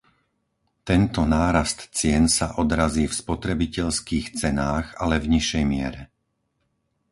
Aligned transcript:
Tento 0.89 1.21
nárast 1.37 1.79
cien 1.97 2.23
sa 2.37 2.47
odrazí 2.63 3.05
v 3.07 3.13
spotrebiteľských 3.21 4.25
cenách, 4.41 4.85
ale 5.03 5.15
v 5.23 5.37
nižšej 5.37 5.61
miere. 5.73 6.01